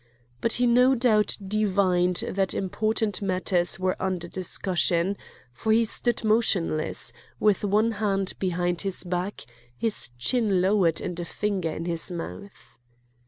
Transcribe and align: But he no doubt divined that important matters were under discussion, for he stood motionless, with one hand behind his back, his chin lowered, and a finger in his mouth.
But 0.41 0.53
he 0.53 0.65
no 0.65 0.95
doubt 0.95 1.37
divined 1.47 2.23
that 2.27 2.55
important 2.55 3.21
matters 3.21 3.79
were 3.79 3.95
under 3.99 4.27
discussion, 4.27 5.15
for 5.53 5.71
he 5.71 5.85
stood 5.85 6.23
motionless, 6.23 7.13
with 7.39 7.63
one 7.63 7.91
hand 7.91 8.33
behind 8.39 8.81
his 8.81 9.03
back, 9.03 9.45
his 9.77 10.09
chin 10.17 10.59
lowered, 10.59 11.01
and 11.01 11.19
a 11.19 11.25
finger 11.25 11.69
in 11.69 11.85
his 11.85 12.09
mouth. 12.11 12.79